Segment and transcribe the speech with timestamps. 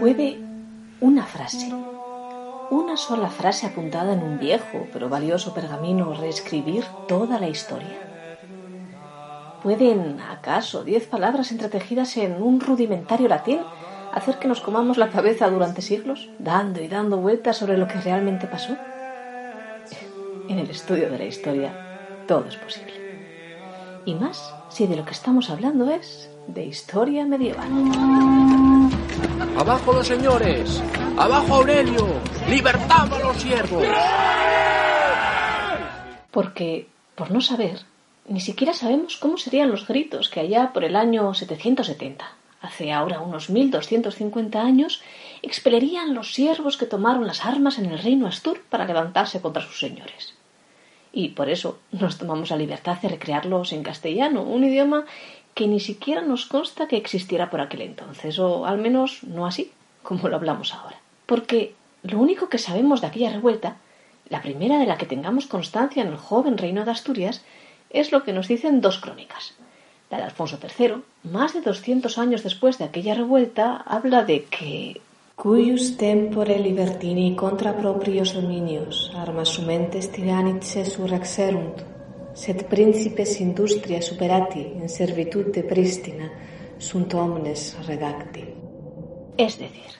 [0.00, 0.38] Puede
[1.00, 1.72] una frase,
[2.70, 7.88] una sola frase apuntada en un viejo pero valioso pergamino reescribir toda la historia.
[9.62, 13.60] ¿Pueden acaso diez palabras entretejidas en un rudimentario latín
[14.12, 17.98] hacer que nos comamos la cabeza durante siglos, dando y dando vueltas sobre lo que
[17.98, 18.76] realmente pasó?
[20.50, 21.72] En el estudio de la historia
[22.28, 23.01] todo es posible.
[24.04, 27.68] Y más si de lo que estamos hablando es de historia medieval.
[29.56, 30.82] ¡Abajo los señores!
[31.16, 32.06] ¡Abajo Aurelio!
[32.48, 33.84] ¡Libertad a los siervos!
[36.32, 37.82] Porque, por no saber,
[38.26, 42.24] ni siquiera sabemos cómo serían los gritos que allá por el año 770,
[42.60, 45.02] hace ahora unos 1250 años,
[45.42, 49.78] expelerían los siervos que tomaron las armas en el reino Astur para levantarse contra sus
[49.78, 50.34] señores.
[51.12, 55.04] Y por eso nos tomamos la libertad de recrearlos en castellano, un idioma
[55.54, 59.70] que ni siquiera nos consta que existiera por aquel entonces, o al menos no así,
[60.02, 60.96] como lo hablamos ahora.
[61.26, 63.76] Porque lo único que sabemos de aquella revuelta,
[64.28, 67.42] la primera de la que tengamos constancia en el joven reino de Asturias,
[67.90, 69.54] es lo que nos dicen dos crónicas.
[70.10, 75.00] La de Alfonso III, más de doscientos años después de aquella revuelta, habla de que
[75.42, 81.82] cuius tempore libertini contra proprios dominios armas sumentes tiranice surrexerunt,
[82.32, 86.30] sed principes industria superati in servitude prístina
[86.78, 88.44] sunt omnes redacti.
[89.36, 89.90] Es decir,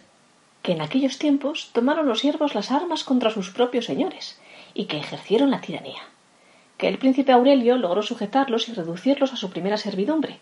[0.63, 4.39] que en aquellos tiempos tomaron los siervos las armas contra sus propios señores
[4.75, 6.03] y que ejercieron la tiranía
[6.79, 10.39] que el príncipe Aurelio logró sujetarlos y reducirlos a su primera servidumbre.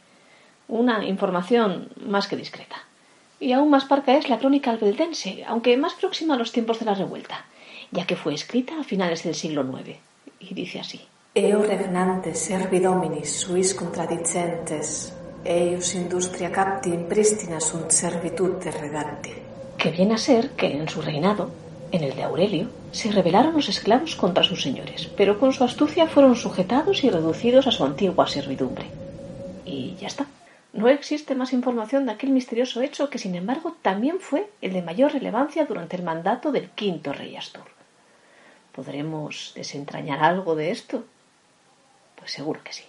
[0.69, 2.90] Una información más que discreta.
[3.41, 6.85] Y aún más parca es la crónica albeldense, aunque más próxima a los tiempos de
[6.85, 7.47] la revuelta,
[7.91, 9.99] ya que fue escrita a finales del siglo IX.
[10.39, 11.01] Y dice así.
[11.35, 15.13] Eo regnantes servidominis suis contradicentes,
[15.45, 19.33] eius industria capti in prístina sunt servitude redacti.
[19.79, 21.51] Que viene a ser que en su reinado
[21.93, 26.07] en el de Aurelio, se rebelaron los esclavos contra sus señores, pero con su astucia
[26.07, 28.87] fueron sujetados y reducidos a su antigua servidumbre.
[29.65, 30.27] Y ya está.
[30.73, 34.83] No existe más información de aquel misterioso hecho que, sin embargo, también fue el de
[34.83, 37.65] mayor relevancia durante el mandato del quinto rey Astur.
[38.73, 41.05] ¿Podremos desentrañar algo de esto?
[42.15, 42.85] Pues seguro que sí.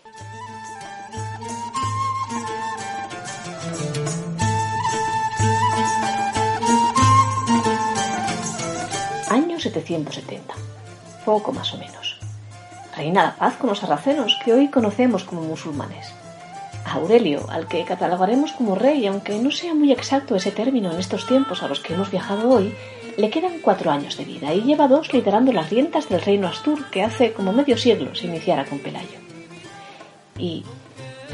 [9.29, 10.53] Año 770.
[11.25, 12.19] Poco más o menos.
[12.95, 16.20] Reina la paz con los sarracenos que hoy conocemos como musulmanes.
[16.93, 21.25] Aurelio, al que catalogaremos como rey, aunque no sea muy exacto ese término en estos
[21.25, 22.73] tiempos a los que hemos viajado hoy,
[23.17, 26.85] le quedan cuatro años de vida y lleva dos liderando las riendas del reino Astur
[26.89, 29.19] que hace como medio siglo se iniciara con Pelayo.
[30.37, 30.63] ¿Y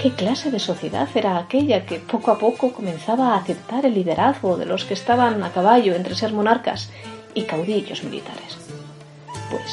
[0.01, 4.57] qué clase de sociedad era aquella que poco a poco comenzaba a aceptar el liderazgo
[4.57, 6.89] de los que estaban a caballo entre ser monarcas
[7.33, 8.57] y caudillos militares.
[9.49, 9.71] Pues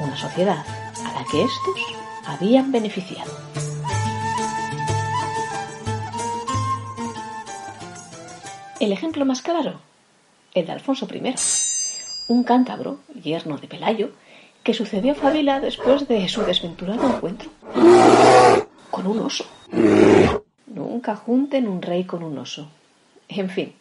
[0.00, 0.64] una sociedad
[1.04, 1.80] a la que estos
[2.26, 3.32] habían beneficiado.
[8.78, 9.80] El ejemplo más claro,
[10.52, 11.34] el de Alfonso I,
[12.28, 14.10] un cántabro, yerno de Pelayo,
[14.62, 17.48] que sucedió a Fabila después de su desventurado encuentro
[18.90, 19.46] con un oso.
[20.66, 22.68] Nunca junten un rey con un oso.
[23.28, 23.72] En fin,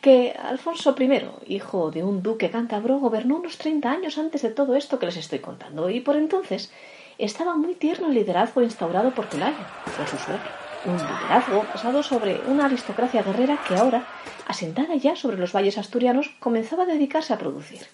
[0.00, 4.76] que Alfonso I, hijo de un duque cántabro, gobernó unos 30 años antes de todo
[4.76, 6.70] esto que les estoy contando, y por entonces
[7.18, 9.56] estaba muy tierno el liderazgo instaurado por Pelayo,
[9.96, 10.67] por su suegro.
[10.84, 14.06] Un liderazgo basado sobre una aristocracia guerrera que ahora,
[14.46, 17.86] asentada ya sobre los valles asturianos, comenzaba a dedicarse a producir.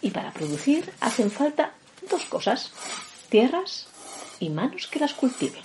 [0.00, 1.72] Y para producir hacen falta
[2.10, 2.72] dos cosas,
[3.28, 3.88] tierras
[4.38, 5.62] y manos que las cultiven.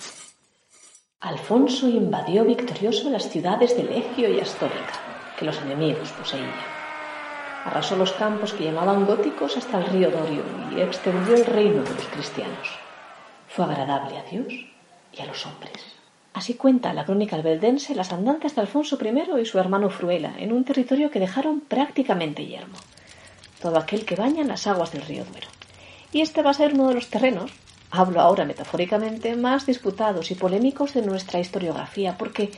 [1.20, 6.52] Alfonso invadió victorioso las ciudades de Legio y Astórica que los enemigos poseían.
[7.64, 10.42] Arrasó los campos que llamaban góticos hasta el río Dorio
[10.74, 12.78] y extendió el reino de los cristianos.
[13.48, 14.52] Fue agradable a Dios
[15.12, 15.99] y a los hombres.
[16.32, 20.52] Así cuenta la crónica albeldense las andanzas de Alfonso I y su hermano Fruela en
[20.52, 22.78] un territorio que dejaron prácticamente yermo,
[23.60, 25.48] todo aquel que baña las aguas del río Duero.
[26.12, 27.50] Y este va a ser uno de los terrenos,
[27.90, 32.50] hablo ahora metafóricamente, más disputados y polémicos de nuestra historiografía, porque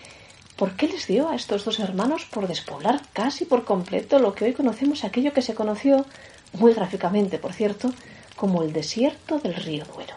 [0.57, 4.45] ¿Por qué les dio a estos dos hermanos por despoblar casi por completo lo que
[4.45, 6.05] hoy conocemos, aquello que se conoció,
[6.53, 7.93] muy gráficamente por cierto,
[8.37, 10.15] como el desierto del río Duero?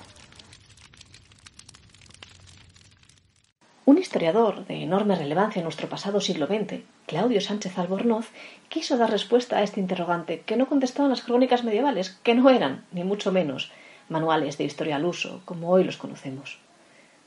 [3.88, 8.32] Un historiador de enorme relevancia en nuestro pasado siglo XX, Claudio Sánchez Albornoz,
[8.68, 12.84] quiso dar respuesta a este interrogante que no contestaban las crónicas medievales, que no eran,
[12.92, 13.72] ni mucho menos,
[14.10, 16.58] manuales de historia al uso, como hoy los conocemos.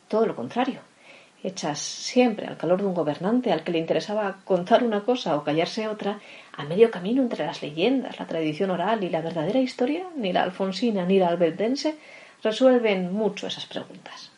[0.09, 0.81] Todo lo contrario,
[1.45, 5.45] hechas siempre al calor de un gobernante al que le interesaba contar una cosa o
[5.45, 6.19] callarse otra,
[6.57, 10.43] a medio camino entre las leyendas, la tradición oral y la verdadera historia, ni la
[10.43, 11.95] alfonsina ni la albeldense
[12.43, 14.33] resuelven mucho esas preguntas.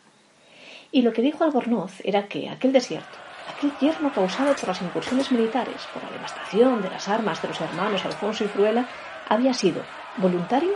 [0.91, 3.17] Y lo que dijo Albornoz era que aquel desierto,
[3.55, 7.61] aquel yermo causado por las incursiones militares, por la devastación de las armas de los
[7.61, 8.87] hermanos Alfonso y Fruela,
[9.29, 9.81] había sido
[10.17, 10.73] voluntario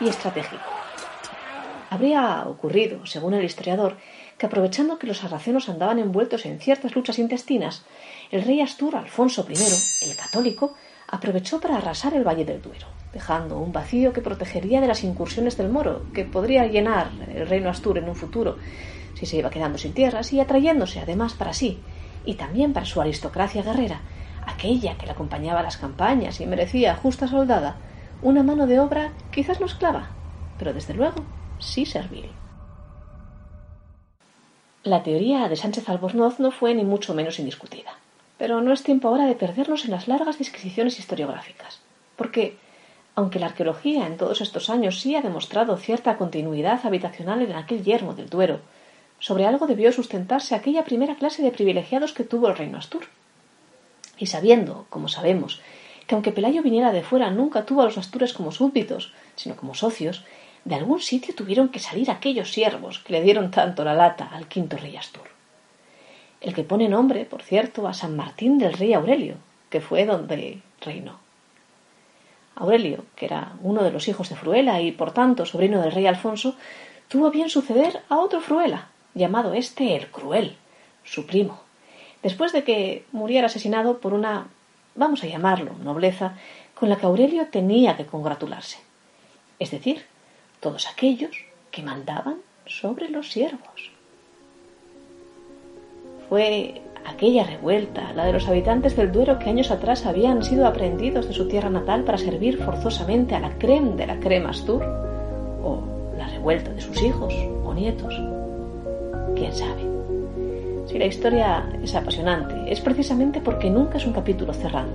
[0.00, 0.62] y estratégico.
[1.90, 3.96] Habría ocurrido, según el historiador,
[4.38, 7.84] que aprovechando que los sarracenos andaban envueltos en ciertas luchas intestinas,
[8.30, 9.54] el rey Astur Alfonso I,
[10.08, 10.74] el católico,
[11.08, 12.86] aprovechó para arrasar el Valle del Duero,
[13.16, 17.70] dejando un vacío que protegería de las incursiones del moro, que podría llenar el reino
[17.70, 18.58] Astur en un futuro
[19.14, 21.80] si se iba quedando sin tierras y atrayéndose además para sí
[22.26, 24.02] y también para su aristocracia guerrera,
[24.46, 27.76] aquella que le acompañaba a las campañas y merecía justa soldada,
[28.20, 30.10] una mano de obra quizás no esclava,
[30.58, 31.24] pero desde luego
[31.58, 32.28] sí servil.
[34.82, 37.92] La teoría de Sánchez Albornoz no fue ni mucho menos indiscutida.
[38.38, 41.80] Pero no es tiempo ahora de perdernos en las largas disquisiciones historiográficas,
[42.16, 42.58] porque,
[43.16, 47.82] aunque la arqueología en todos estos años sí ha demostrado cierta continuidad habitacional en aquel
[47.82, 48.60] yermo del Duero,
[49.18, 53.06] sobre algo debió sustentarse aquella primera clase de privilegiados que tuvo el reino Astur.
[54.18, 55.60] Y sabiendo, como sabemos,
[56.06, 59.74] que aunque Pelayo viniera de fuera nunca tuvo a los Astures como súbditos, sino como
[59.74, 60.24] socios,
[60.66, 64.46] de algún sitio tuvieron que salir aquellos siervos que le dieron tanto la lata al
[64.46, 65.28] quinto rey Astur.
[66.42, 69.36] El que pone nombre, por cierto, a San Martín del rey Aurelio,
[69.70, 71.25] que fue donde reinó.
[72.56, 76.06] Aurelio, que era uno de los hijos de Fruela y por tanto sobrino del rey
[76.06, 76.56] Alfonso,
[77.08, 80.56] tuvo bien suceder a otro Fruela, llamado este el Cruel,
[81.04, 81.60] su primo,
[82.22, 84.48] después de que muriera asesinado por una,
[84.94, 86.34] vamos a llamarlo, nobleza,
[86.74, 88.78] con la que Aurelio tenía que congratularse.
[89.58, 90.04] Es decir,
[90.60, 91.36] todos aquellos
[91.70, 92.36] que mandaban
[92.66, 93.90] sobre los siervos.
[96.28, 101.26] Fue aquella revuelta, la de los habitantes del Duero que años atrás habían sido aprendidos
[101.26, 105.80] de su tierra natal para servir forzosamente a la creme de la crema Astur, o
[106.18, 108.14] la revuelta de sus hijos o nietos.
[109.34, 109.82] ¿Quién sabe?
[110.86, 114.90] Si la historia es apasionante, es precisamente porque nunca es un capítulo cerrado,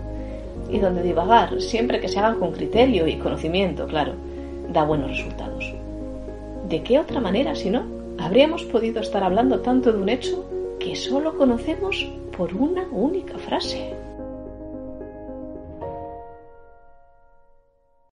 [0.69, 4.13] y donde divagar, siempre que se haga con criterio y conocimiento, claro,
[4.71, 5.73] da buenos resultados.
[6.69, 7.83] ¿De qué otra manera, si no,
[8.17, 10.45] habríamos podido estar hablando tanto de un hecho
[10.83, 13.93] que solo conocemos por una única frase?